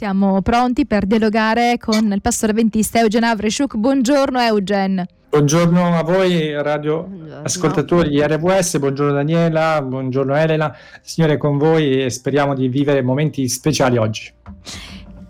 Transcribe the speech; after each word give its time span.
Siamo 0.00 0.40
pronti 0.40 0.86
per 0.86 1.04
dialogare 1.04 1.76
con 1.78 2.10
il 2.10 2.22
pastore 2.22 2.52
avventista 2.52 3.00
Eugen 3.00 3.22
Avreshuk. 3.22 3.76
Buongiorno 3.76 4.40
Eugen. 4.40 5.04
Buongiorno 5.28 5.94
a 5.94 6.02
voi 6.02 6.54
radio 6.62 7.06
ascoltatori 7.42 8.08
di 8.08 8.18
RWS, 8.18 8.78
buongiorno 8.78 9.12
Daniela, 9.12 9.82
buongiorno 9.82 10.34
Elena, 10.34 10.74
Signore 11.02 11.36
con 11.36 11.58
voi 11.58 12.02
e 12.02 12.08
speriamo 12.08 12.54
di 12.54 12.68
vivere 12.68 13.02
momenti 13.02 13.46
speciali 13.46 13.98
oggi. 13.98 14.32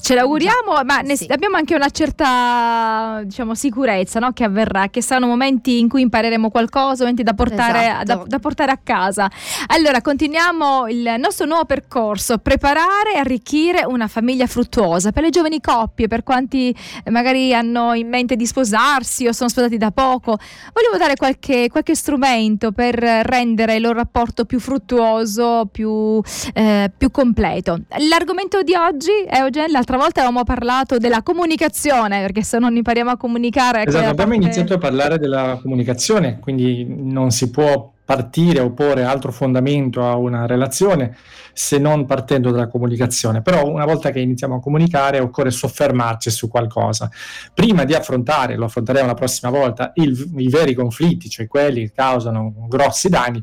Ce 0.01 0.15
l'auguriamo, 0.15 0.81
ma 0.85 1.01
ne, 1.01 1.17
sì. 1.17 1.27
abbiamo 1.29 1.57
anche 1.57 1.75
una 1.75 1.91
certa 1.91 3.21
diciamo, 3.23 3.55
sicurezza 3.55 4.19
no? 4.19 4.33
che 4.33 4.45
avverrà, 4.45 4.89
che 4.89 5.03
saranno 5.03 5.27
momenti 5.27 5.79
in 5.79 5.89
cui 5.89 6.03
impareremo 6.03 6.51
qualcosa, 6.51 7.03
momenti 7.03 7.23
da 7.23 7.35
portare, 7.35 7.87
esatto. 7.87 8.05
da, 8.05 8.25
da 8.27 8.39
portare, 8.39 8.73
a 8.73 8.79
casa. 8.83 9.31
Allora, 9.69 10.01
continuiamo 10.01 10.89
il 10.89 11.15
nostro 11.19 11.47
nuovo 11.47 11.65
percorso, 11.65 12.39
preparare 12.39 13.15
e 13.15 13.19
arricchire 13.19 13.85
una 13.85 14.09
famiglia 14.09 14.47
fruttuosa 14.47 15.13
per 15.13 15.23
le 15.23 15.31
giovani 15.31 15.61
coppie, 15.61 16.09
per 16.09 16.23
quanti 16.23 16.75
eh, 17.05 17.11
magari 17.11 17.55
hanno 17.55 17.95
in 17.95 18.09
mente 18.09 18.37
di 18.37 18.47
sposarsi 18.47 19.27
o 19.27 19.33
sono 19.33 19.49
sposati 19.49 19.77
da 19.77 19.91
poco. 19.91 20.39
Volevo 20.73 20.97
dare 20.97 21.17
qualche, 21.17 21.69
qualche 21.69 21.95
strumento 21.95 22.73
per 22.73 22.95
rendere 22.97 23.77
il 23.77 23.83
loro 23.83 23.99
rapporto 23.99 24.45
più 24.45 24.61
fruttuoso, 24.61 25.69
più, 25.71 26.21
eh, 26.55 26.91
più 26.97 27.11
completo. 27.11 27.81
L'argomento 28.09 28.63
di 28.63 28.75
oggi, 28.75 29.13
Eugen, 29.29 29.71
l'altra 29.71 29.90
volta 29.97 30.21
avevamo 30.21 30.45
parlato 30.45 30.99
della 30.99 31.23
comunicazione, 31.23 32.21
perché 32.21 32.43
se 32.43 32.59
non 32.59 32.77
impariamo 32.77 33.11
a 33.11 33.17
comunicare... 33.17 33.85
Esatto, 33.85 34.09
abbiamo 34.09 34.31
parte... 34.31 34.45
iniziato 34.45 34.75
a 34.75 34.79
parlare 34.79 35.19
della 35.19 35.59
comunicazione, 35.61 36.39
quindi 36.39 36.87
non 36.89 37.31
si 37.31 37.51
può 37.51 37.93
partire 38.11 38.59
o 38.59 38.73
porre 38.73 39.05
altro 39.05 39.31
fondamento 39.31 40.05
a 40.05 40.17
una 40.17 40.45
relazione 40.45 41.17
se 41.53 41.79
non 41.79 42.07
partendo 42.07 42.51
dalla 42.51 42.67
comunicazione. 42.67 43.41
Però 43.41 43.69
una 43.69 43.85
volta 43.85 44.11
che 44.11 44.19
iniziamo 44.19 44.57
a 44.57 44.61
comunicare 44.61 45.21
occorre 45.21 45.53
soffermarci 45.53 46.29
su 46.29 46.49
qualcosa. 46.49 47.09
Prima 47.55 47.85
di 47.85 47.95
affrontare, 47.95 48.57
lo 48.57 48.65
affronteremo 48.65 49.07
la 49.07 49.15
prossima 49.15 49.53
volta, 49.53 49.93
il, 49.95 50.29
i 50.39 50.49
veri 50.49 50.75
conflitti, 50.75 51.29
cioè 51.29 51.47
quelli 51.47 51.83
che 51.83 51.93
causano 51.95 52.53
grossi 52.67 53.09
danni, 53.09 53.41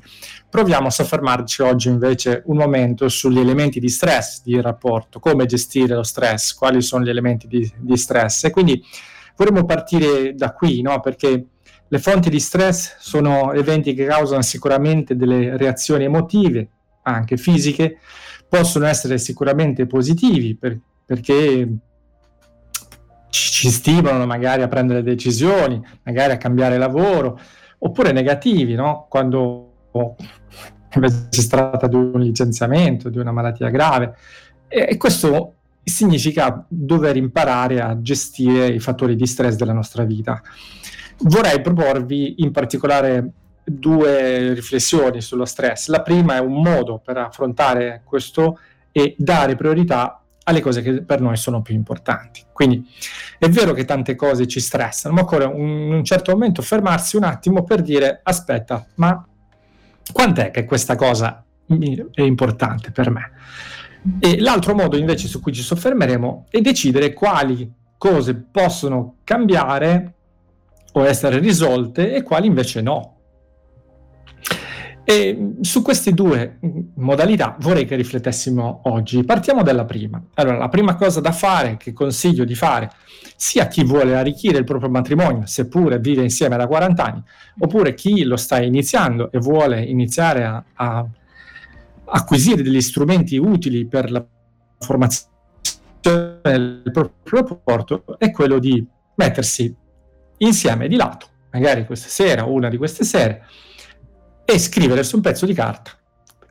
proviamo 0.49 0.87
a 0.87 0.91
soffermarci 0.91 1.61
oggi 1.61 1.87
invece 1.87 2.43
un 2.47 2.57
momento 2.57 3.07
sugli 3.07 3.39
elementi 3.39 3.79
di 3.79 3.87
stress 3.87 4.41
di 4.43 4.59
rapporto, 4.59 5.21
come 5.21 5.45
gestire 5.45 5.95
lo 5.95 6.03
stress, 6.03 6.53
quali 6.53 6.81
sono 6.81 7.05
gli 7.05 7.09
elementi 7.09 7.47
di, 7.47 7.71
di 7.77 7.95
stress. 7.95 8.43
E 8.43 8.49
quindi 8.49 8.83
vorremmo 9.37 9.63
partire 9.63 10.35
da 10.35 10.51
qui, 10.51 10.81
no? 10.81 10.99
perché 10.99 11.45
le 11.89 11.99
fonti 11.99 12.29
di 12.29 12.39
stress 12.39 12.97
sono 12.99 13.53
eventi 13.53 13.93
che 13.93 14.05
causano 14.05 14.41
sicuramente 14.41 15.15
delle 15.15 15.55
reazioni 15.57 16.03
emotive, 16.03 16.67
anche 17.03 17.37
fisiche, 17.37 17.99
possono 18.47 18.85
essere 18.85 19.17
sicuramente 19.17 19.85
positivi 19.85 20.55
per, 20.55 20.77
perché 21.05 21.69
ci, 23.29 23.69
stimolano 23.69 24.25
magari 24.25 24.61
a 24.61 24.67
prendere 24.67 25.03
decisioni, 25.03 25.81
magari 26.03 26.33
a 26.33 26.37
cambiare 26.37 26.77
lavoro, 26.77 27.39
oppure 27.79 28.11
negativi, 28.11 28.75
no? 28.75 29.05
quando 29.09 29.71
si 31.29 31.47
tratta 31.47 31.87
di 31.87 31.95
un 31.95 32.19
licenziamento, 32.19 33.09
di 33.09 33.17
una 33.17 33.31
malattia 33.31 33.69
grave. 33.69 34.15
E 34.67 34.97
questo 34.97 35.53
significa 35.83 36.65
dover 36.67 37.15
imparare 37.15 37.79
a 37.81 38.01
gestire 38.01 38.67
i 38.67 38.79
fattori 38.79 39.15
di 39.15 39.25
stress 39.25 39.55
della 39.55 39.73
nostra 39.73 40.03
vita. 40.03 40.41
Vorrei 41.19 41.61
proporvi 41.61 42.35
in 42.37 42.51
particolare 42.51 43.31
due 43.63 44.53
riflessioni 44.53 45.21
sullo 45.21 45.45
stress. 45.45 45.87
La 45.87 46.01
prima 46.01 46.35
è 46.35 46.39
un 46.39 46.61
modo 46.61 46.99
per 47.03 47.17
affrontare 47.17 48.01
questo 48.05 48.59
e 48.91 49.15
dare 49.17 49.55
priorità 49.55 50.21
alle 50.43 50.61
cose 50.61 50.81
che 50.81 51.03
per 51.03 51.19
noi 51.19 51.35
sono 51.35 51.61
più 51.61 51.75
importanti. 51.75 52.43
Quindi 52.53 52.87
è 53.37 53.49
vero 53.49 53.73
che 53.73 53.83
tante 53.83 54.15
cose 54.15 54.47
ci 54.47 54.61
stressano, 54.61 55.13
ma 55.13 55.21
occorre 55.21 55.43
in 55.43 55.93
un 55.93 56.03
certo 56.05 56.31
momento 56.31 56.61
fermarsi 56.61 57.17
un 57.17 57.23
attimo 57.23 57.63
per 57.63 57.81
dire 57.81 58.21
aspetta, 58.23 58.85
ma 58.95 59.27
quant'è 60.11 60.51
che 60.51 60.63
questa 60.63 60.95
cosa 60.95 61.43
è 61.67 62.21
importante 62.21 62.91
per 62.91 63.09
me? 63.09 63.31
E 64.19 64.39
l'altro 64.39 64.73
modo 64.73 64.95
invece 64.95 65.27
su 65.27 65.41
cui 65.41 65.51
ci 65.51 65.61
soffermeremo 65.61 66.45
è 66.49 66.61
decidere 66.61 67.11
quali 67.11 67.69
cose 67.97 68.35
possono 68.35 69.15
cambiare 69.25 70.13
o 70.93 71.05
essere 71.05 71.39
risolte 71.39 72.13
e 72.13 72.23
quali 72.23 72.47
invece 72.47 72.81
no. 72.81 73.15
E 75.03 75.53
su 75.61 75.81
queste 75.81 76.11
due 76.11 76.59
modalità 76.95 77.55
vorrei 77.61 77.85
che 77.85 77.95
riflettessimo 77.95 78.81
oggi. 78.85 79.23
Partiamo 79.23 79.63
dalla 79.63 79.85
prima. 79.85 80.21
Allora, 80.33 80.57
la 80.57 80.67
prima 80.67 80.95
cosa 80.95 81.21
da 81.21 81.31
fare, 81.31 81.77
che 81.77 81.93
consiglio 81.93 82.43
di 82.43 82.55
fare, 82.55 82.91
sia 83.37 83.63
a 83.63 83.67
chi 83.67 83.85
vuole 83.85 84.17
arricchire 84.17 84.57
il 84.57 84.65
proprio 84.65 84.89
matrimonio, 84.89 85.45
seppure 85.45 85.99
vive 85.99 86.23
insieme 86.23 86.57
da 86.57 86.67
40 86.67 87.03
anni, 87.05 87.23
oppure 87.59 87.93
chi 87.93 88.23
lo 88.23 88.35
sta 88.35 88.61
iniziando 88.61 89.31
e 89.31 89.37
vuole 89.39 89.81
iniziare 89.81 90.43
a, 90.43 90.63
a 90.73 91.07
acquisire 92.03 92.61
degli 92.61 92.81
strumenti 92.81 93.37
utili 93.37 93.85
per 93.85 94.11
la 94.11 94.25
formazione 94.79 95.35
del 96.41 96.81
proprio 96.83 97.39
rapporto, 97.41 98.03
è 98.17 98.31
quello 98.31 98.59
di 98.59 98.85
mettersi 99.15 99.73
insieme 100.37 100.87
di 100.87 100.95
lato, 100.95 101.27
magari 101.51 101.85
questa 101.85 102.09
sera 102.09 102.47
o 102.47 102.51
una 102.51 102.69
di 102.69 102.77
queste 102.77 103.03
sere, 103.03 103.45
e 104.45 104.59
scrivere 104.59 105.03
su 105.03 105.17
un 105.17 105.21
pezzo 105.21 105.45
di 105.45 105.53
carta 105.53 105.91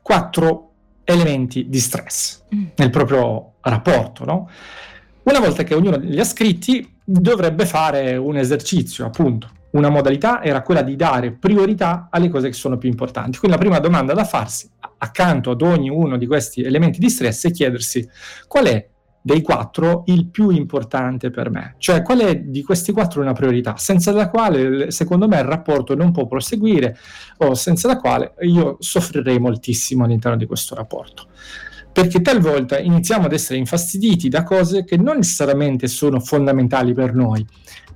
quattro 0.07 0.71
elementi 1.03 1.69
di 1.69 1.81
stress 1.81 2.45
mm. 2.55 2.67
nel 2.77 2.91
proprio 2.91 3.55
rapporto. 3.63 4.25
No? 4.25 4.49
Una 5.25 5.41
volta 5.41 5.65
che 5.65 5.75
ognuno 5.75 5.97
li 5.97 6.21
ha 6.21 6.25
scritti, 6.25 6.99
dovrebbe 7.03 7.67
fare 7.67 8.17
un 8.17 8.37
esercizio, 8.37 9.05
appunto. 9.05 9.51
Una 9.71 9.89
modalità 9.89 10.45
era 10.45 10.63
quella 10.63 10.83
di 10.83 10.95
dare 10.95 11.33
priorità 11.33 12.07
alle 12.11 12.29
cose 12.29 12.49
che 12.49 12.55
sono 12.55 12.79
più 12.79 12.89
importanti. 12.89 13.39
Quindi 13.39 13.57
la 13.57 13.63
prima 13.63 13.81
domanda 13.81 14.15
da 14.15 14.25
farsi, 14.25 14.71
accanto 14.99 15.51
ad 15.51 15.61
ognuno 15.61 16.17
di 16.17 16.27
questi 16.27 16.63
elementi 16.63 17.01
di 17.01 17.11
stress, 17.11 17.47
è 17.47 17.51
chiedersi 17.51 18.09
qual 18.47 18.67
è 18.67 18.89
dei 19.27 19.43
quattro 19.43 20.05
il 20.07 20.29
più 20.29 20.51
importante 20.51 21.31
per 21.31 21.51
me, 21.51 21.75
cioè 21.79 22.03
qual 22.03 22.21
è 22.21 22.39
di 22.39 22.63
questi 22.63 22.93
quattro 22.93 23.21
una 23.23 23.33
priorità, 23.33 23.77
senza 23.77 24.13
la 24.13 24.31
quale 24.31 24.93
secondo 24.93 25.27
me 25.27 25.39
il 25.39 25.45
rapporto 25.45 25.97
non 25.97 26.13
può 26.13 26.29
proseguire 26.29 26.97
o 27.39 27.55
senza 27.55 27.89
la 27.89 27.99
quale 27.99 28.35
io 28.43 28.77
soffrirei 28.79 29.41
moltissimo 29.41 30.05
all'interno 30.05 30.37
di 30.37 30.47
questo 30.47 30.77
rapporto. 30.77 31.27
Perché 31.97 32.21
talvolta 32.21 32.79
iniziamo 32.79 33.25
ad 33.25 33.33
essere 33.33 33.59
infastiditi 33.59 34.29
da 34.29 34.43
cose 34.43 34.85
che 34.85 34.99
non 34.99 35.17
necessariamente 35.17 35.87
sono 35.87 36.21
fondamentali 36.21 36.93
per 36.93 37.15
noi. 37.15 37.43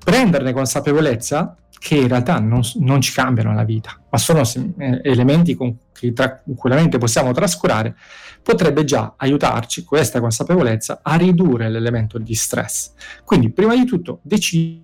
Prenderne 0.03 0.55
consapevolezza 0.55 1.55
che 1.78 1.97
in 1.97 2.09
realtà 2.09 2.38
non, 2.38 2.62
non, 2.77 3.03
ci 3.03 3.12
cambiano 3.12 3.53
la 3.53 3.62
vita, 3.62 4.00
ma 4.09 4.16
sono 4.16 4.41
eh, 4.41 5.03
elementi 5.05 5.55
con 5.55 5.77
cui 5.99 6.15
tranquillamente 6.15 6.97
possiamo 6.97 7.33
trascurare, 7.33 7.94
potrebbe 8.43 8.84
già 8.84 9.16
aiutarci 9.19 9.84
questa 9.84 10.19
consapevolezza 10.19 11.00
a 11.03 11.17
ridurre 11.17 11.69
l'elemento 11.69 12.17
di 12.17 12.34
stress. 12.34 12.93
Quindi, 13.22 13.50
prima 13.50 13.75
di 13.75 13.84
tutto, 13.84 14.21
decidi 14.22 14.82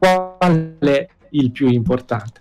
qual 0.00 0.78
è 0.80 1.06
il 1.30 1.52
più 1.52 1.68
importante. 1.68 2.40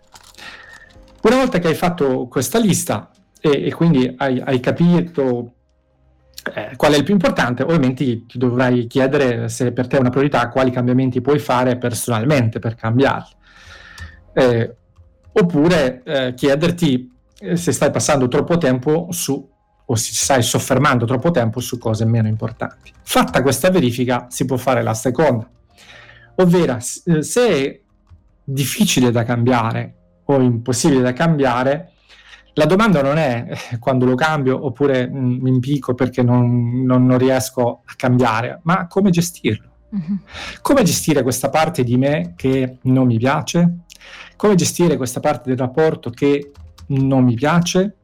Una 1.21 1.35
volta 1.35 1.59
che 1.59 1.67
hai 1.67 1.75
fatto 1.75 2.25
questa 2.27 2.57
lista 2.57 3.10
e, 3.41 3.65
e 3.65 3.73
quindi 3.73 4.13
hai, 4.17 4.39
hai 4.39 4.59
capito 4.59 5.55
eh, 6.53 6.75
qual 6.75 6.93
è 6.93 6.97
il 6.97 7.03
più 7.03 7.13
importante? 7.13 7.63
Ovviamente 7.63 8.25
ti 8.25 8.37
dovrai 8.37 8.87
chiedere 8.87 9.49
se 9.49 9.71
per 9.71 9.87
te 9.87 9.97
è 9.97 9.99
una 9.99 10.09
priorità 10.09 10.47
quali 10.49 10.71
cambiamenti 10.71 11.21
puoi 11.21 11.39
fare 11.39 11.77
personalmente 11.77 12.59
per 12.59 12.75
cambiarli. 12.75 13.33
Eh, 14.33 14.75
oppure 15.33 16.01
eh, 16.03 16.33
chiederti 16.33 17.11
eh, 17.39 17.55
se 17.55 17.71
stai 17.71 17.91
passando 17.91 18.27
troppo 18.27 18.57
tempo 18.57 19.07
su 19.11 19.49
o 19.83 19.95
se 19.95 20.13
stai 20.13 20.41
soffermando 20.41 21.05
troppo 21.05 21.31
tempo 21.31 21.59
su 21.59 21.77
cose 21.77 22.05
meno 22.05 22.27
importanti. 22.27 22.93
Fatta 23.03 23.41
questa 23.41 23.69
verifica 23.69 24.27
si 24.29 24.45
può 24.45 24.55
fare 24.55 24.81
la 24.81 24.93
seconda, 24.93 25.49
ovvero 26.35 26.77
eh, 26.77 27.23
se 27.23 27.47
è 27.49 27.79
difficile 28.43 29.11
da 29.11 29.23
cambiare 29.23 29.95
o 30.25 30.39
impossibile 30.39 31.01
da 31.01 31.13
cambiare, 31.13 31.91
la 32.53 32.65
domanda 32.65 33.01
non 33.01 33.17
è 33.17 33.45
eh, 33.71 33.79
quando 33.79 34.05
lo 34.05 34.15
cambio 34.15 34.65
oppure 34.65 35.07
mm, 35.07 35.41
mi 35.41 35.49
impicco 35.49 35.93
perché 35.93 36.21
non, 36.21 36.83
non, 36.83 37.05
non, 37.05 37.17
riesco 37.17 37.81
a 37.85 37.93
cambiare, 37.95 38.59
ma 38.63 38.87
come 38.87 39.09
gestirlo. 39.09 39.69
Uh-huh. 39.89 40.19
Come 40.61 40.83
gestire 40.83 41.21
questa 41.21 41.49
parte 41.49 41.83
di 41.83 41.97
me 41.97 42.33
che 42.35 42.77
non 42.83 43.07
mi 43.07 43.17
piace? 43.17 43.79
Come 44.35 44.55
gestire 44.55 44.97
questa 44.97 45.19
parte 45.19 45.49
del 45.49 45.57
rapporto 45.57 46.09
che 46.09 46.51
non 46.87 47.23
mi 47.23 47.35
piace? 47.35 47.95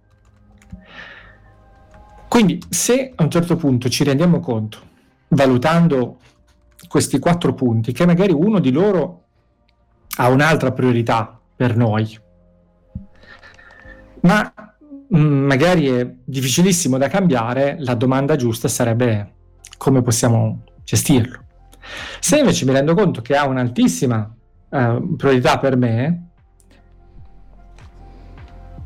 Quindi 2.27 2.61
se 2.69 3.13
a 3.15 3.23
un 3.23 3.31
certo 3.31 3.55
punto 3.55 3.89
ci 3.89 4.03
rendiamo 4.03 4.39
conto, 4.39 4.79
valutando 5.29 6.19
questi 6.87 7.19
quattro 7.19 7.53
punti, 7.53 7.93
che 7.93 8.05
magari 8.05 8.33
uno 8.33 8.59
di 8.59 8.71
loro 8.71 9.23
ha 10.17 10.27
un'altra 10.29 10.71
priorità 10.71 11.39
per 11.55 11.75
noi, 11.75 12.19
ma 14.21 14.53
mm, 15.15 15.45
magari 15.45 15.87
è 15.87 16.13
difficilissimo 16.23 16.97
da 16.97 17.07
cambiare, 17.07 17.77
la 17.79 17.93
domanda 17.93 18.35
giusta 18.35 18.67
sarebbe 18.67 19.33
come 19.77 20.01
possiamo 20.01 20.63
gestirlo. 20.83 21.43
Se 22.19 22.37
invece 22.37 22.65
mi 22.65 22.73
rendo 22.73 22.93
conto 22.93 23.21
che 23.21 23.35
ha 23.35 23.47
un'altissima 23.47 24.35
uh, 24.69 25.15
priorità 25.15 25.59
per 25.59 25.77
me, 25.77 26.27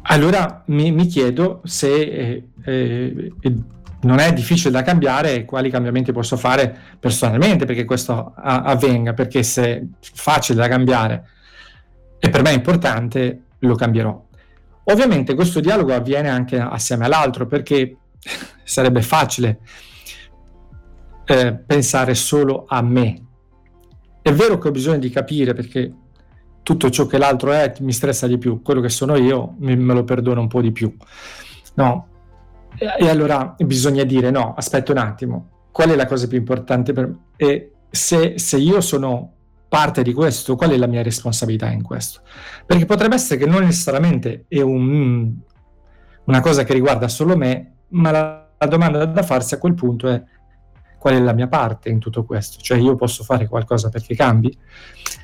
allora 0.04 0.63
mi, 0.68 0.92
mi 0.92 1.06
chiedo 1.06 1.62
se 1.63 1.94
eh, 1.94 2.50
eh, 2.63 3.31
non 4.01 4.19
è 4.19 4.34
difficile 4.34 4.72
da 4.72 4.81
cambiare 4.81 5.45
quali 5.45 5.69
cambiamenti 5.69 6.12
posso 6.12 6.38
fare 6.38 6.75
personalmente 7.00 7.66
perché 7.66 7.86
questo 7.86 8.34
a- 8.36 8.63
avvenga, 8.63 9.13
perché 9.13 9.44
se 9.44 9.63
è 9.63 9.84
facile 10.00 10.60
da 10.60 10.68
cambiare 10.68 11.24
e 12.19 12.30
per 12.30 12.42
me 12.42 12.51
è 12.51 12.54
importante, 12.54 13.44
lo 13.60 13.75
cambierò. 13.75 14.30
Ovviamente 14.86 15.36
questo 15.36 15.60
dialogo 15.60 15.94
avviene 15.94 16.30
anche 16.30 16.57
assieme 16.60 17.06
all'altro 17.06 17.45
perché 17.45 17.98
sarebbe 18.63 19.01
facile 19.01 19.60
eh, 21.25 21.54
pensare 21.54 22.16
solo 22.16 22.66
a 22.68 22.81
me. 22.81 23.25
È 24.22 24.31
vero 24.31 24.57
che 24.57 24.68
ho 24.68 24.72
bisogno 24.72 25.00
di 25.00 25.10
capire 25.10 25.54
perché 25.54 25.94
tutto 26.63 26.89
ciò 26.89 27.06
che 27.06 27.18
l'altro 27.18 27.51
è 27.51 27.74
mi 27.80 27.92
stressa 27.92 28.28
di 28.28 28.38
più, 28.38 28.62
quello 28.62 28.81
che 28.81 28.89
sono 28.89 29.16
io 29.16 29.56
me, 29.60 29.75
me 29.75 29.94
lo 29.94 30.04
perdono 30.04 30.42
un 30.42 30.48
po' 30.48 30.62
di 30.62 30.72
più. 30.72 30.95
No, 31.75 32.07
e, 32.77 32.88
e, 33.00 33.10
allora 33.10 33.56
bisogna 33.57 34.04
dire 34.04 34.30
no, 34.30 34.54
aspetta 34.56 34.92
un 34.92 34.98
attimo, 35.00 35.68
qual 35.72 35.89
è 35.89 35.95
la 35.95 36.06
cosa 36.06 36.27
più 36.27 36.38
importante 36.38 36.94
per 36.94 37.07
me? 37.07 37.18
E 37.36 37.72
se, 37.89 38.38
se 38.38 38.57
io 38.57 38.81
sono 38.81 39.34
parte 39.71 40.03
di 40.03 40.12
questo, 40.12 40.57
qual 40.57 40.71
è 40.71 40.77
la 40.77 40.85
mia 40.85 41.01
responsabilità 41.01 41.71
in 41.71 41.81
questo? 41.81 42.23
Perché 42.65 42.83
potrebbe 42.83 43.15
essere 43.15 43.39
che 43.39 43.45
non 43.45 43.62
necessariamente 43.62 44.44
è 44.50 44.59
un, 44.59 45.33
una 46.25 46.41
cosa 46.41 46.65
che 46.65 46.73
riguarda 46.73 47.07
solo 47.07 47.38
me, 47.38 47.75
ma 47.91 48.12
la, 48.12 48.50
la 48.57 48.68
domanda 48.68 49.06
da 49.06 49.23
farsi 49.23 49.53
a 49.53 49.59
quel 49.59 49.73
punto 49.73 50.09
è 50.09 50.21
qual 51.00 51.13
è 51.13 51.19
la 51.21 51.31
mia 51.31 51.47
parte 51.47 51.88
in 51.88 52.00
tutto 52.00 52.25
questo, 52.25 52.59
cioè 52.59 52.79
io 52.79 52.95
posso 52.95 53.23
fare 53.23 53.47
qualcosa 53.47 53.88
perché 53.88 54.13
cambi. 54.13 54.53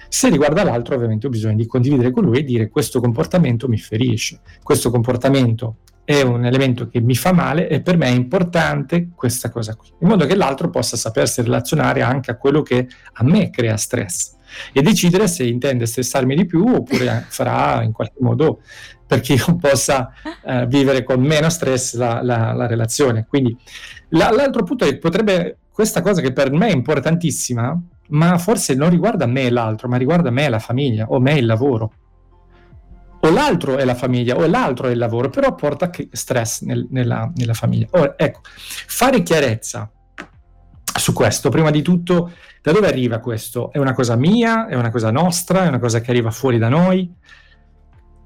Se 0.07 0.29
riguarda 0.29 0.63
l'altro, 0.63 0.95
ovviamente 0.95 1.27
ho 1.27 1.29
bisogno 1.29 1.57
di 1.57 1.65
condividere 1.65 2.11
con 2.11 2.23
lui 2.23 2.38
e 2.38 2.43
dire 2.45 2.69
questo 2.69 3.01
comportamento 3.01 3.67
mi 3.67 3.77
ferisce, 3.77 4.39
questo 4.63 4.89
comportamento 4.89 5.79
è 6.05 6.21
un 6.21 6.45
elemento 6.45 6.88
che 6.88 7.01
mi 7.01 7.15
fa 7.15 7.33
male 7.33 7.67
e 7.67 7.81
per 7.81 7.97
me 7.97 8.05
è 8.05 8.11
importante 8.11 9.09
questa 9.13 9.50
cosa 9.50 9.75
qui, 9.75 9.89
in 10.00 10.07
modo 10.07 10.25
che 10.25 10.35
l'altro 10.35 10.69
possa 10.69 10.95
sapersi 10.95 11.41
relazionare 11.41 12.01
anche 12.01 12.31
a 12.31 12.38
quello 12.38 12.61
che 12.61 12.88
a 13.11 13.23
me 13.25 13.50
crea 13.50 13.75
stress 13.75 14.35
e 14.71 14.81
decidere 14.81 15.27
se 15.27 15.44
intende 15.44 15.85
stressarmi 15.85 16.35
di 16.35 16.45
più 16.45 16.63
oppure 16.65 17.25
farà 17.29 17.83
in 17.83 17.91
qualche 17.91 18.17
modo 18.19 18.61
perché 19.07 19.33
io 19.33 19.55
possa 19.55 20.11
eh, 20.45 20.67
vivere 20.67 21.03
con 21.03 21.21
meno 21.21 21.49
stress 21.49 21.95
la, 21.95 22.21
la, 22.21 22.51
la 22.51 22.67
relazione. 22.67 23.25
Quindi 23.27 23.57
la, 24.09 24.29
l'altro 24.31 24.63
punto 24.63 24.83
è 24.83 24.89
che 24.89 24.97
potrebbe 24.97 25.57
questa 25.71 26.01
cosa 26.01 26.21
che 26.21 26.33
per 26.33 26.51
me 26.51 26.67
è 26.67 26.73
importantissima, 26.73 27.79
ma 28.09 28.38
forse 28.38 28.75
non 28.75 28.89
riguarda 28.89 29.25
me 29.25 29.49
l'altro, 29.49 29.88
ma 29.88 29.97
riguarda 29.97 30.29
me 30.29 30.50
la 30.50 30.59
famiglia, 30.59 31.05
o 31.07 31.19
me 31.19 31.38
il 31.38 31.45
lavoro. 31.45 31.93
O 33.19 33.29
l'altro 33.29 33.77
è 33.77 33.85
la 33.85 33.95
famiglia, 33.95 34.35
o 34.35 34.45
l'altro 34.45 34.88
è 34.88 34.91
il 34.91 34.97
lavoro, 34.97 35.29
però 35.29 35.55
porta 35.55 35.89
stress 36.11 36.61
nel, 36.61 36.88
nella, 36.89 37.31
nella, 37.35 37.53
famiglia. 37.53 37.88
Ora, 37.91 38.13
ecco, 38.17 38.41
fare 38.43 39.23
chiarezza 39.23 39.89
su 40.97 41.13
questo, 41.13 41.49
prima 41.49 41.71
di 41.71 41.81
tutto, 41.81 42.31
da 42.61 42.71
dove 42.71 42.88
arriva 42.88 43.19
questo? 43.19 43.71
È 43.71 43.77
una 43.77 43.94
cosa 43.94 44.15
mia, 44.15 44.67
è 44.67 44.75
una 44.75 44.91
cosa 44.91 45.11
nostra, 45.11 45.63
è 45.63 45.67
una 45.67 45.79
cosa 45.79 46.01
che 46.01 46.11
arriva 46.11 46.31
fuori 46.31 46.57
da 46.57 46.69
noi? 46.69 47.11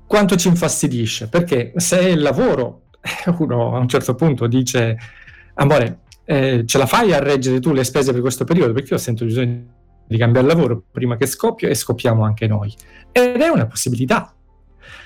Quanto 0.06 0.36
ci 0.36 0.48
infastidisce? 0.48 1.30
Perché 1.30 1.74
se 1.76 2.00
il 2.00 2.22
lavoro, 2.22 2.84
uno 3.40 3.76
a 3.76 3.80
un 3.80 3.88
certo 3.88 4.16
punto 4.16 4.48
dice, 4.48 4.98
amore, 5.56 6.00
eh, 6.26 6.64
ce 6.66 6.78
la 6.78 6.86
fai 6.86 7.14
a 7.14 7.20
reggere 7.20 7.60
tu 7.60 7.74
le 7.74 7.84
spese 7.84 8.12
per 8.12 8.22
questo 8.22 8.44
periodo? 8.44 8.74
Perché 8.74 8.94
io 8.94 9.00
sento 9.00 9.26
bisogno 9.26 9.80
di 10.08 10.18
cambiare 10.18 10.48
lavoro 10.48 10.84
prima 10.92 11.16
che 11.16 11.26
scoppio 11.26 11.70
e 11.70 11.76
scoppiamo 11.76 12.24
anche 12.24 12.48
noi. 12.48 12.74
Ed 13.12 13.40
è 13.40 13.48
una 13.48 13.66
possibilità. 13.66 14.34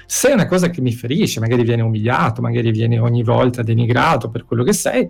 Se 0.06 0.30
è 0.30 0.33
una 0.33 0.45
cosa 0.45 0.69
che 0.69 0.81
mi 0.81 0.94
ferisce, 0.94 1.39
magari 1.39 1.63
viene 1.63 1.81
umiliato, 1.81 2.42
magari 2.42 2.72
viene 2.72 3.00
ogni 3.00 3.24
volta 3.24 3.63
denigrato 3.63 4.30
per 4.30 4.45
quello 4.45 4.63
che 4.63 4.74
sei, 4.74 5.10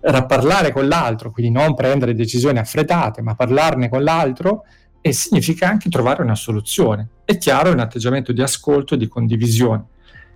parlare 0.00 0.72
con 0.72 0.86
l'altro, 0.86 1.30
quindi 1.30 1.52
non 1.52 1.74
prendere 1.74 2.14
decisioni 2.14 2.58
affrettate, 2.58 3.22
ma 3.22 3.34
parlarne 3.34 3.88
con 3.88 4.02
l'altro, 4.02 4.64
e 5.00 5.12
significa 5.12 5.68
anche 5.68 5.88
trovare 5.88 6.22
una 6.22 6.34
soluzione. 6.34 7.08
È 7.24 7.38
chiaro, 7.38 7.70
è 7.70 7.72
un 7.72 7.80
atteggiamento 7.80 8.32
di 8.32 8.42
ascolto 8.42 8.94
e 8.94 8.96
di 8.96 9.08
condivisione. 9.08 9.84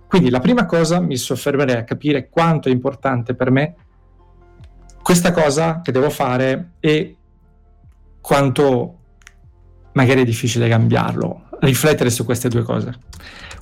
Quindi 0.07 0.29
la 0.29 0.39
prima 0.39 0.65
cosa 0.65 0.99
mi 0.99 1.17
soffermerei 1.17 1.77
a 1.77 1.83
capire 1.83 2.29
quanto 2.29 2.69
è 2.69 2.71
importante 2.71 3.33
per 3.33 3.49
me 3.49 3.75
questa 5.01 5.31
cosa 5.31 5.81
che 5.81 5.91
devo 5.91 6.09
fare 6.09 6.73
e 6.79 7.17
quanto 8.21 8.99
magari 9.93 10.21
è 10.21 10.25
difficile 10.25 10.69
cambiarlo, 10.69 11.42
riflettere 11.63 12.09
su 12.09 12.25
queste 12.25 12.49
due 12.49 12.63
cose. 12.63 12.93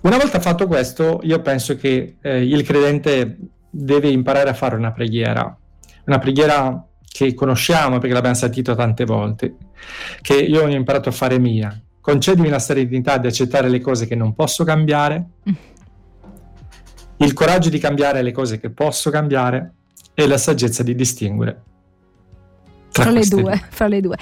Una 0.01 0.17
volta 0.17 0.39
fatto 0.39 0.67
questo, 0.67 1.19
io 1.23 1.41
penso 1.41 1.75
che 1.75 2.17
eh, 2.21 2.43
il 2.43 2.63
credente 2.63 3.37
deve 3.69 4.09
imparare 4.09 4.49
a 4.49 4.53
fare 4.53 4.75
una 4.75 4.91
preghiera, 4.91 5.55
una 6.05 6.17
preghiera 6.19 6.85
che 7.07 7.33
conosciamo 7.33 7.99
perché 7.99 8.13
l'abbiamo 8.13 8.35
sentito 8.35 8.75
tante 8.75 9.05
volte, 9.05 9.55
che 10.21 10.33
io 10.33 10.63
ho 10.63 10.67
imparato 10.69 11.09
a 11.09 11.11
fare 11.11 11.37
mia. 11.39 11.79
Concedimi 11.99 12.49
la 12.49 12.59
serenità 12.59 13.17
di 13.17 13.27
accettare 13.27 13.69
le 13.69 13.79
cose 13.79 14.07
che 14.07 14.15
non 14.15 14.33
posso 14.33 14.63
cambiare, 14.63 15.23
il 17.17 17.33
coraggio 17.33 17.69
di 17.69 17.77
cambiare 17.77 18.23
le 18.23 18.31
cose 18.31 18.59
che 18.59 18.71
posso 18.71 19.11
cambiare 19.11 19.73
e 20.15 20.25
la 20.25 20.39
saggezza 20.39 20.81
di 20.81 20.95
distinguere. 20.95 21.63
Tra, 22.91 23.03
fra, 23.03 23.11
le 23.11 23.25
due, 23.25 23.61
fra 23.69 23.87
le 23.87 24.01
due, 24.01 24.17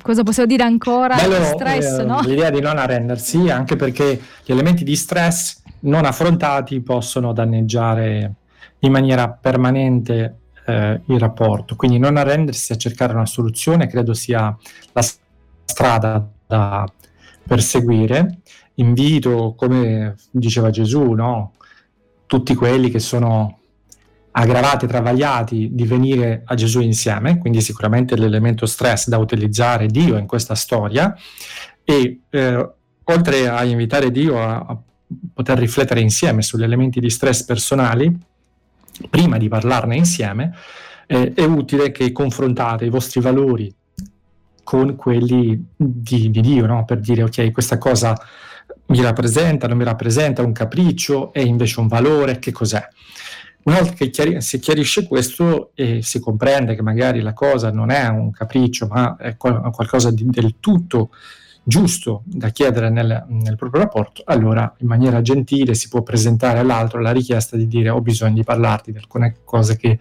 Cosa 0.00 0.22
possiamo 0.22 0.48
dire 0.48 0.62
ancora? 0.62 1.16
Bello, 1.16 1.44
stress, 1.44 1.98
eh, 1.98 2.04
no? 2.04 2.20
L'idea 2.22 2.50
di 2.50 2.60
non 2.60 2.78
arrendersi, 2.78 3.50
anche 3.50 3.76
perché 3.76 4.20
gli 4.44 4.50
elementi 4.50 4.82
di 4.82 4.96
stress 4.96 5.62
non 5.80 6.06
affrontati 6.06 6.80
possono 6.80 7.32
danneggiare 7.32 8.34
in 8.78 8.92
maniera 8.92 9.28
permanente 9.28 10.38
eh, 10.64 11.00
il 11.04 11.18
rapporto. 11.18 11.76
Quindi 11.76 11.98
non 11.98 12.16
arrendersi 12.16 12.72
a 12.72 12.76
cercare 12.76 13.12
una 13.12 13.26
soluzione 13.26 13.86
credo 13.86 14.14
sia 14.14 14.56
la 14.92 15.04
strada 15.64 16.26
da 16.46 16.90
perseguire. 17.46 18.38
Invito, 18.76 19.54
come 19.56 20.16
diceva 20.30 20.70
Gesù, 20.70 21.12
no? 21.12 21.52
tutti 22.26 22.54
quelli 22.54 22.90
che 22.90 22.98
sono 22.98 23.58
aggravati, 24.36 24.86
travagliati 24.86 25.68
di 25.72 25.84
venire 25.84 26.42
a 26.44 26.54
Gesù 26.54 26.80
insieme, 26.80 27.38
quindi 27.38 27.60
sicuramente 27.60 28.16
l'elemento 28.16 28.66
stress 28.66 29.08
da 29.08 29.18
utilizzare 29.18 29.86
Dio 29.86 30.16
in 30.16 30.26
questa 30.26 30.54
storia 30.54 31.14
e 31.84 32.20
eh, 32.30 32.70
oltre 33.04 33.48
a 33.48 33.62
invitare 33.64 34.10
Dio 34.10 34.40
a, 34.40 34.56
a 34.56 34.78
poter 35.32 35.58
riflettere 35.58 36.00
insieme 36.00 36.42
sugli 36.42 36.64
elementi 36.64 36.98
di 36.98 37.10
stress 37.10 37.44
personali, 37.44 38.12
prima 39.08 39.38
di 39.38 39.48
parlarne 39.48 39.96
insieme, 39.96 40.52
eh, 41.06 41.32
è 41.32 41.44
utile 41.44 41.92
che 41.92 42.10
confrontate 42.10 42.86
i 42.86 42.90
vostri 42.90 43.20
valori 43.20 43.72
con 44.64 44.96
quelli 44.96 45.64
di, 45.76 46.30
di 46.30 46.40
Dio, 46.40 46.66
no? 46.66 46.84
per 46.84 46.98
dire 46.98 47.22
ok, 47.22 47.52
questa 47.52 47.78
cosa 47.78 48.18
mi 48.86 49.00
rappresenta, 49.00 49.68
non 49.68 49.76
mi 49.76 49.84
rappresenta, 49.84 50.42
è 50.42 50.44
un 50.44 50.52
capriccio, 50.52 51.32
è 51.32 51.40
invece 51.40 51.78
un 51.78 51.86
valore, 51.86 52.40
che 52.40 52.50
cos'è? 52.50 52.82
Una 53.64 53.80
volta 53.80 53.94
che 53.94 54.10
chiari- 54.10 54.40
si 54.40 54.58
chiarisce 54.58 55.06
questo 55.06 55.70
e 55.74 56.02
si 56.02 56.20
comprende 56.20 56.74
che 56.74 56.82
magari 56.82 57.20
la 57.20 57.32
cosa 57.32 57.70
non 57.70 57.90
è 57.90 58.06
un 58.08 58.30
capriccio, 58.30 58.86
ma 58.86 59.16
è 59.16 59.36
qual- 59.36 59.70
qualcosa 59.70 60.10
di, 60.10 60.26
del 60.26 60.56
tutto 60.60 61.10
giusto 61.66 62.22
da 62.26 62.50
chiedere 62.50 62.90
nel, 62.90 63.24
nel, 63.28 63.56
proprio 63.56 63.82
rapporto, 63.82 64.22
allora 64.26 64.72
in 64.78 64.86
maniera 64.86 65.22
gentile 65.22 65.74
si 65.74 65.88
può 65.88 66.02
presentare 66.02 66.58
all'altro 66.58 67.00
la 67.00 67.10
richiesta 67.10 67.56
di 67.56 67.66
dire 67.66 67.88
ho 67.88 68.02
bisogno 68.02 68.34
di 68.34 68.44
parlarti 68.44 68.92
di 68.92 68.98
alcune 68.98 69.36
cose 69.44 69.78
che 69.78 69.98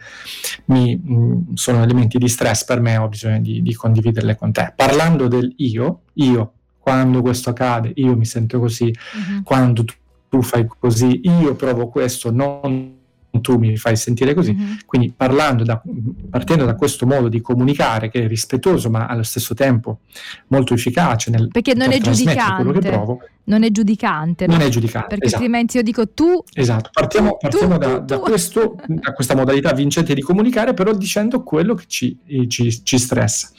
mi, 0.65 0.95
mh, 0.97 1.53
sono 1.53 1.81
elementi 1.81 2.17
di 2.17 2.27
stress 2.27 2.65
per 2.65 2.81
me, 2.81 2.97
ho 2.97 3.07
bisogno 3.07 3.39
di, 3.39 3.61
di 3.61 3.73
condividerle 3.73 4.35
con 4.35 4.51
te. 4.51 4.73
Parlando 4.75 5.29
del 5.29 5.53
io, 5.57 6.01
io, 6.15 6.51
quando 6.79 7.21
questo 7.21 7.51
accade, 7.51 7.93
io 7.95 8.15
mi 8.17 8.25
sento 8.25 8.59
così, 8.59 8.93
uh-huh. 8.93 9.43
quando 9.43 9.85
tu, 9.85 9.93
tu 10.27 10.41
fai 10.41 10.67
così, 10.67 11.21
io 11.23 11.55
provo 11.55 11.87
questo, 11.87 12.29
non 12.29 13.01
tu 13.41 13.57
mi 13.57 13.77
fai 13.77 13.95
sentire 13.95 14.33
così. 14.33 14.53
Mm-hmm. 14.53 14.73
Quindi 14.85 15.13
parlando 15.15 15.63
da, 15.63 15.81
partendo 16.29 16.65
da 16.65 16.75
questo 16.75 17.05
modo 17.05 17.27
di 17.27 17.41
comunicare 17.41 18.09
che 18.09 18.23
è 18.23 18.27
rispettoso 18.27 18.89
ma 18.89 19.07
allo 19.07 19.23
stesso 19.23 19.53
tempo 19.53 19.99
molto 20.47 20.73
efficace 20.73 21.31
nel 21.31 21.47
Perché 21.47 21.73
non 21.73 21.91
è 21.91 21.99
giudicante. 21.99 22.63
Quello 22.63 22.79
che 22.79 22.89
provo. 22.89 23.19
Non 23.45 23.63
è 23.63 23.71
giudicante. 23.71 24.47
Non 24.47 24.59
no? 24.59 24.63
è 24.63 24.69
giudicante. 24.69 25.07
Perché 25.09 25.25
esatto. 25.25 25.43
altrimenti 25.43 25.77
io 25.77 25.83
dico 25.83 26.09
tu. 26.09 26.43
Esatto, 26.53 26.89
partiamo, 26.93 27.37
partiamo 27.37 27.77
tu, 27.77 27.79
da, 27.79 27.99
tu, 27.99 28.05
da, 28.05 28.19
questo, 28.19 28.75
da, 28.87 29.11
questa 29.13 29.35
modalità 29.35 29.73
vincente 29.73 30.13
di 30.13 30.21
comunicare, 30.21 30.73
però 30.73 30.93
dicendo 30.93 31.43
quello 31.43 31.73
che 31.73 31.85
ci, 31.87 32.17
ci, 32.47 32.83
ci 32.83 32.97
stressa. 32.97 33.49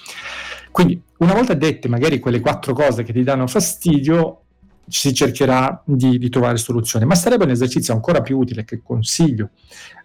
Quindi, 0.70 1.00
una 1.18 1.34
volta 1.34 1.54
dette 1.54 1.88
magari 1.88 2.18
quelle 2.18 2.40
quattro 2.40 2.72
cose 2.72 3.02
che 3.02 3.12
ti 3.12 3.22
danno 3.22 3.46
fastidio, 3.46 4.43
si 4.86 5.14
cercherà 5.14 5.82
di, 5.84 6.18
di, 6.18 6.28
trovare 6.28 6.56
soluzioni, 6.56 7.04
ma 7.04 7.14
sarebbe 7.14 7.44
un 7.44 7.50
esercizio 7.50 7.94
ancora 7.94 8.20
più 8.20 8.38
utile 8.38 8.64
che 8.64 8.80
consiglio 8.82 9.50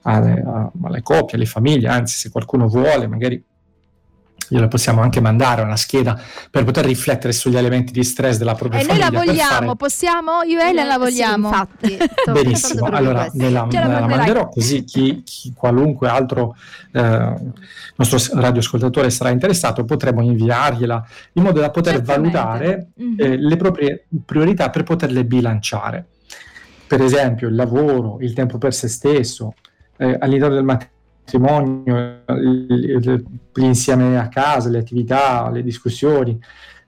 alle, 0.03 0.43
alle 0.83 1.01
coppie, 1.01 1.35
alle 1.35 1.45
famiglie, 1.45 1.87
anzi 1.87 2.17
se 2.17 2.29
qualcuno 2.29 2.67
vuole 2.67 3.07
magari 3.07 3.43
glielo 4.49 4.67
possiamo 4.67 5.01
anche 5.01 5.21
mandare 5.21 5.61
una 5.61 5.75
scheda 5.75 6.19
per 6.49 6.63
poter 6.63 6.85
riflettere 6.85 7.31
sugli 7.33 7.55
elementi 7.55 7.93
di 7.93 8.03
stress 8.03 8.37
della 8.37 8.55
propria 8.55 8.81
e 8.81 8.83
famiglia. 8.83 9.07
E 9.07 9.09
noi 9.11 9.25
la 9.25 9.31
vogliamo, 9.31 9.49
fare... 9.49 9.75
possiamo? 9.75 10.41
Io 10.43 10.59
e 10.59 10.73
lei 10.73 10.85
la 10.85 10.97
vogliamo. 10.97 11.49
Sì, 11.49 11.55
infatti. 11.55 11.97
Benissimo, 12.31 12.85
allora 12.87 13.29
me 13.33 13.49
la, 13.49 13.65
me 13.65 13.87
la 13.87 14.07
manderò 14.07 14.49
così 14.49 14.83
chi, 14.83 15.21
chi 15.23 15.53
qualunque 15.55 16.09
altro 16.09 16.55
eh, 16.91 17.33
nostro 17.95 18.39
radioascoltatore 18.39 19.09
sarà 19.09 19.29
interessato 19.29 19.85
potremo 19.85 20.21
inviargliela 20.21 21.05
in 21.33 21.43
modo 21.43 21.59
da 21.59 21.69
poter 21.69 21.95
Certamente. 21.95 22.37
valutare 22.37 22.87
mm-hmm. 23.01 23.15
eh, 23.17 23.37
le 23.37 23.55
proprie 23.57 24.05
priorità 24.25 24.69
per 24.69 24.83
poterle 24.83 25.23
bilanciare. 25.25 26.05
Per 26.87 27.01
esempio 27.03 27.47
il 27.47 27.55
lavoro, 27.55 28.17
il 28.21 28.33
tempo 28.33 28.57
per 28.57 28.73
se 28.73 28.87
stesso, 28.87 29.53
eh, 29.97 30.17
all'interno 30.19 30.55
del 30.55 30.63
matrimonio 30.63 30.97
matrimonio, 31.29 32.23
l'insieme 33.53 34.17
a 34.17 34.27
casa, 34.27 34.69
le 34.69 34.79
attività, 34.79 35.49
le 35.51 35.61
discussioni, 35.61 36.39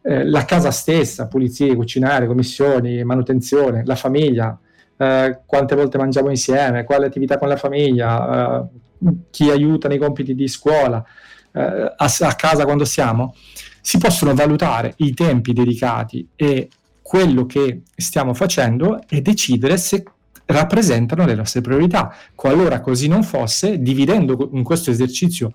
eh, 0.01 0.25
la 0.25 0.45
casa 0.45 0.71
stessa, 0.71 1.27
pulizie, 1.27 1.75
cucinare, 1.75 2.25
commissioni, 2.25 3.03
manutenzione, 3.03 3.83
la 3.86 3.95
famiglia, 3.95 4.57
eh, 4.98 5.39
quante 5.45 5.75
volte 5.75 5.98
mangiamo 5.98 6.29
insieme, 6.29 6.83
quale 6.83 7.05
attività 7.05 7.38
con 7.38 7.48
la 7.48 7.57
famiglia, 7.57 8.62
eh, 8.62 9.13
chi 9.29 9.50
aiuta 9.50 9.88
nei 9.88 9.98
compiti 10.00 10.33
di 10.33 10.48
scuola, 10.48 11.03
eh, 11.51 11.62
a, 11.95 12.13
a 12.19 12.36
casa 12.36 12.65
quando 12.65 12.86
siamo, 12.86 13.36
si 13.81 13.98
possono 13.98 14.33
valutare 14.33 14.93
i 14.98 15.13
tempi 15.13 15.53
dedicati 15.53 16.27
e 16.36 16.69
quello 17.01 17.45
che 17.45 17.81
stiamo 17.95 18.33
facendo 18.33 19.01
e 19.10 19.21
decidere 19.21 19.77
se 19.77 20.03
rappresentano 20.51 21.25
le 21.25 21.36
nostre 21.36 21.62
priorità. 21.62 22.13
Qualora 22.36 22.81
così 22.81 23.08
non 23.08 23.24
fosse, 23.24 23.81
dividendo 23.81 24.50
in 24.53 24.63
questo 24.63 24.91
esercizio 24.91 25.53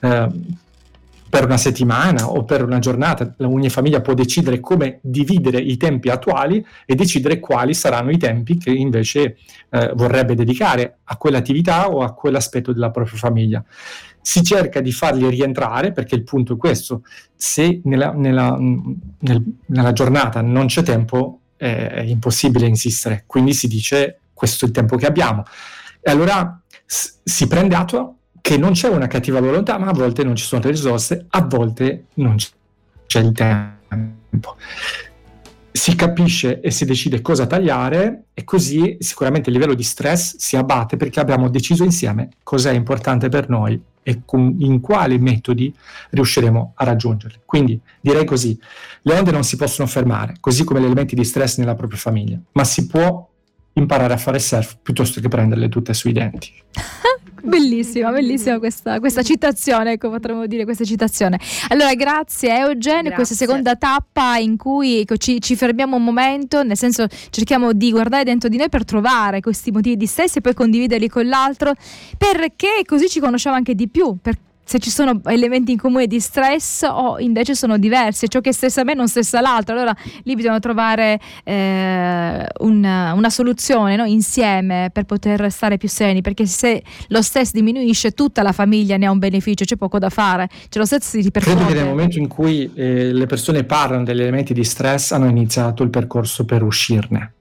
eh, 0.00 0.28
per 1.30 1.44
una 1.44 1.56
settimana 1.56 2.28
o 2.28 2.44
per 2.44 2.64
una 2.64 2.80
giornata, 2.80 3.34
ogni 3.42 3.70
famiglia 3.70 4.00
può 4.00 4.14
decidere 4.14 4.58
come 4.58 4.98
dividere 5.00 5.58
i 5.60 5.76
tempi 5.76 6.08
attuali 6.08 6.64
e 6.84 6.96
decidere 6.96 7.38
quali 7.38 7.72
saranno 7.72 8.10
i 8.10 8.18
tempi 8.18 8.58
che 8.58 8.70
invece 8.70 9.36
eh, 9.70 9.92
vorrebbe 9.94 10.34
dedicare 10.34 10.98
a 11.04 11.16
quell'attività 11.16 11.88
o 11.88 12.02
a 12.02 12.14
quell'aspetto 12.14 12.72
della 12.72 12.90
propria 12.90 13.16
famiglia. 13.16 13.64
Si 14.20 14.42
cerca 14.42 14.80
di 14.80 14.90
farli 14.90 15.28
rientrare 15.28 15.92
perché 15.92 16.16
il 16.16 16.24
punto 16.24 16.54
è 16.54 16.56
questo, 16.56 17.02
se 17.36 17.80
nella, 17.84 18.10
nella, 18.12 18.58
nel, 18.58 19.44
nella 19.66 19.92
giornata 19.92 20.40
non 20.40 20.66
c'è 20.66 20.82
tempo 20.82 21.40
è 21.60 22.02
impossibile 22.06 22.66
insistere, 22.66 23.24
quindi 23.26 23.52
si 23.52 23.68
dice 23.68 24.19
questo 24.40 24.64
è 24.64 24.68
il 24.68 24.74
tempo 24.74 24.96
che 24.96 25.04
abbiamo. 25.04 25.44
E 26.00 26.10
allora 26.10 26.58
s- 26.86 27.18
si 27.22 27.46
prende 27.46 27.74
atto 27.74 28.14
che 28.40 28.56
non 28.56 28.72
c'è 28.72 28.88
una 28.88 29.06
cattiva 29.06 29.38
volontà, 29.38 29.76
ma 29.76 29.88
a 29.88 29.92
volte 29.92 30.24
non 30.24 30.34
ci 30.34 30.46
sono 30.46 30.62
le 30.64 30.70
risorse, 30.70 31.26
a 31.28 31.42
volte 31.42 32.06
non 32.14 32.36
c'è 33.06 33.20
il 33.20 33.32
tempo. 33.32 34.56
Si 35.70 35.94
capisce 35.94 36.60
e 36.60 36.70
si 36.70 36.86
decide 36.86 37.20
cosa 37.20 37.46
tagliare 37.46 38.28
e 38.32 38.44
così 38.44 38.96
sicuramente 38.98 39.50
il 39.50 39.56
livello 39.56 39.74
di 39.74 39.82
stress 39.82 40.36
si 40.38 40.56
abbatte 40.56 40.96
perché 40.96 41.20
abbiamo 41.20 41.50
deciso 41.50 41.84
insieme 41.84 42.30
cosa 42.42 42.70
è 42.70 42.74
importante 42.74 43.28
per 43.28 43.50
noi 43.50 43.78
e 44.02 44.22
con, 44.24 44.56
in 44.60 44.80
quali 44.80 45.18
metodi 45.18 45.72
riusciremo 46.10 46.72
a 46.76 46.84
raggiungerli. 46.84 47.40
Quindi 47.44 47.78
direi 48.00 48.24
così, 48.24 48.58
le 49.02 49.18
onde 49.18 49.32
non 49.32 49.44
si 49.44 49.56
possono 49.56 49.86
fermare, 49.86 50.36
così 50.40 50.64
come 50.64 50.80
gli 50.80 50.84
elementi 50.84 51.14
di 51.14 51.24
stress 51.24 51.58
nella 51.58 51.74
propria 51.74 51.98
famiglia, 51.98 52.38
ma 52.52 52.64
si 52.64 52.86
può 52.86 53.29
imparare 53.80 54.12
a 54.12 54.16
fare 54.16 54.38
surf 54.38 54.76
piuttosto 54.82 55.20
che 55.20 55.28
prenderle 55.28 55.68
tutte 55.68 55.94
sui 55.94 56.12
denti. 56.12 56.52
Bellissima, 57.42 58.10
bellissima 58.10 58.58
questa, 58.58 59.00
questa, 59.00 59.22
citazione, 59.22 59.92
ecco 59.92 60.10
potremmo 60.10 60.46
dire 60.46 60.64
questa 60.64 60.84
citazione. 60.84 61.38
Allora, 61.68 61.94
grazie 61.94 62.58
Eugen, 62.58 63.00
grazie. 63.00 63.14
questa 63.14 63.34
seconda 63.34 63.76
tappa 63.76 64.36
in 64.36 64.56
cui 64.56 65.00
ecco, 65.00 65.16
ci, 65.16 65.40
ci, 65.40 65.56
fermiamo 65.56 65.96
un 65.96 66.04
momento, 66.04 66.62
nel 66.62 66.76
senso 66.76 67.06
cerchiamo 67.30 67.72
di 67.72 67.90
guardare 67.90 68.24
dentro 68.24 68.48
di 68.48 68.58
noi 68.58 68.68
per 68.68 68.84
trovare 68.84 69.40
questi 69.40 69.70
motivi 69.70 69.96
di 69.96 70.06
stress 70.06 70.36
e 70.36 70.40
poi 70.40 70.54
condividerli 70.54 71.08
con 71.08 71.26
l'altro, 71.26 71.72
perché 72.18 72.82
così 72.84 73.08
ci 73.08 73.20
conosciamo 73.20 73.56
anche 73.56 73.74
di 73.74 73.88
più, 73.88 74.18
perché 74.20 74.48
se 74.64 74.78
ci 74.78 74.90
sono 74.90 75.20
elementi 75.24 75.72
in 75.72 75.78
comune 75.78 76.06
di 76.06 76.20
stress 76.20 76.82
o 76.88 77.18
invece 77.18 77.56
sono 77.56 77.76
diversi, 77.76 78.28
ciò 78.28 78.40
che 78.40 78.52
stressa 78.52 78.84
me 78.84 78.94
non 78.94 79.08
stressa 79.08 79.40
l'altro, 79.40 79.74
allora 79.74 79.94
lì 80.22 80.36
bisogna 80.36 80.60
trovare 80.60 81.18
eh, 81.42 82.46
una, 82.58 83.12
una, 83.12 83.30
soluzione 83.30 83.96
no? 83.96 84.04
insieme 84.04 84.90
per 84.92 85.04
poter 85.04 85.50
stare 85.50 85.76
più 85.76 85.88
sereni, 85.88 86.20
perché 86.20 86.46
se 86.46 86.82
lo 87.08 87.20
stress 87.20 87.50
diminuisce 87.50 88.12
tutta 88.12 88.42
la 88.42 88.52
famiglia 88.52 88.96
ne 88.96 89.06
ha 89.06 89.10
un 89.10 89.18
beneficio, 89.18 89.64
c'è 89.64 89.76
poco 89.76 89.98
da 89.98 90.08
fare, 90.08 90.48
cioè 90.68 90.82
lo 90.82 90.84
stress 90.84 91.08
si 91.08 91.20
ripercuote. 91.20 91.58
Credo 91.58 91.72
che 91.72 91.80
nel 91.80 91.88
momento 91.88 92.18
in 92.18 92.28
cui 92.28 92.70
eh, 92.74 93.12
le 93.12 93.26
persone 93.26 93.64
parlano 93.64 94.04
degli 94.04 94.20
elementi 94.20 94.54
di 94.54 94.62
stress 94.62 95.10
hanno 95.10 95.28
iniziato 95.28 95.82
il 95.82 95.90
percorso 95.90 96.44
per 96.44 96.62
uscirne. 96.62 97.32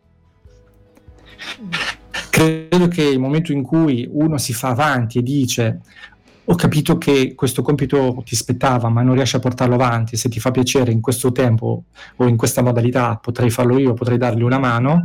Credo 2.30 2.88
che 2.88 3.04
il 3.04 3.20
momento 3.20 3.52
in 3.52 3.64
cui 3.64 4.08
uno 4.10 4.38
si 4.38 4.54
fa 4.54 4.70
avanti 4.70 5.18
e 5.18 5.24
dice 5.24 5.82
ho 6.52 6.56
capito 6.56 6.98
che 6.98 7.36
questo 7.36 7.62
compito 7.62 8.24
ti 8.26 8.36
spettava, 8.36 8.90
ma 8.90 9.04
non 9.04 9.14
riesci 9.14 9.36
a 9.36 9.40
portarlo 9.40 9.76
avanti, 9.76 10.18
se 10.18 10.30
ti 10.30 10.40
fa 10.40 10.50
piacere 10.50 10.92
in 10.92 11.00
questo 11.00 11.32
tempo 11.32 11.84
o 12.16 12.28
in 12.28 12.38
questa 12.38 12.64
modalità 12.64 13.18
potrei 13.18 13.52
farlo 13.52 13.78
io, 13.78 13.94
potrei 13.94 14.18
dargli 14.18 14.42
una 14.42 14.58
mano, 14.58 15.04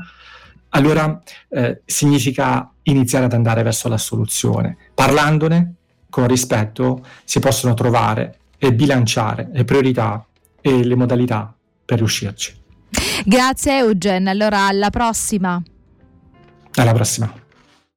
allora 0.70 1.22
eh, 1.50 1.82
significa 1.84 2.72
iniziare 2.84 3.26
ad 3.26 3.34
andare 3.34 3.62
verso 3.62 3.88
la 3.88 3.98
soluzione. 3.98 4.76
Parlandone 4.94 5.74
con 6.08 6.26
rispetto 6.26 7.04
si 7.24 7.40
possono 7.40 7.74
trovare 7.74 8.38
e 8.56 8.72
bilanciare 8.72 9.50
le 9.52 9.64
priorità 9.64 10.24
e 10.62 10.82
le 10.82 10.94
modalità 10.94 11.54
per 11.84 11.98
riuscirci. 11.98 12.62
Grazie 13.26 13.78
Eugen, 13.78 14.28
allora 14.28 14.66
alla 14.66 14.88
prossima. 14.88 15.62
Alla 16.76 16.92
prossima. 16.92 17.43